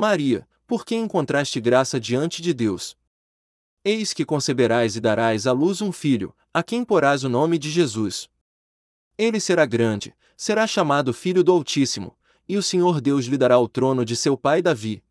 [0.00, 2.96] Maria, porque encontraste graça diante de Deus.
[3.84, 7.70] Eis que conceberás e darás à luz um filho, a quem porás o nome de
[7.70, 8.28] Jesus.
[9.18, 12.16] Ele será grande, será chamado Filho do Altíssimo,
[12.48, 15.04] e o Senhor Deus lhe dará o trono de seu pai Davi.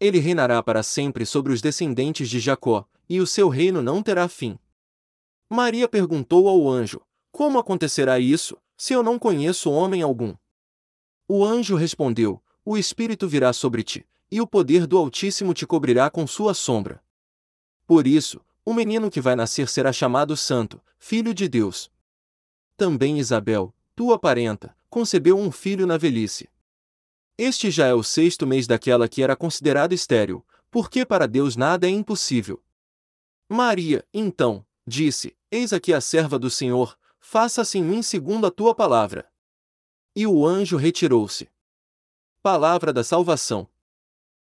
[0.00, 4.28] Ele reinará para sempre sobre os descendentes de Jacó, e o seu reino não terá
[4.28, 4.58] fim.
[5.48, 10.34] Maria perguntou ao anjo: Como acontecerá isso, se eu não conheço homem algum?
[11.28, 16.08] O anjo respondeu: O Espírito virá sobre ti, e o poder do Altíssimo te cobrirá
[16.08, 17.02] com sua sombra.
[17.84, 21.90] Por isso, o menino que vai nascer será chamado Santo, Filho de Deus.
[22.76, 26.48] Também Isabel, tua parenta, concebeu um filho na velhice.
[27.36, 31.88] Este já é o sexto mês daquela que era considerada estéril, porque para Deus nada
[31.88, 32.62] é impossível.
[33.48, 38.76] Maria, então, disse: Eis aqui a serva do Senhor, faça-se em mim segundo a tua
[38.76, 39.28] palavra.
[40.14, 41.50] E o anjo retirou-se.
[42.42, 43.68] Palavra da salvação.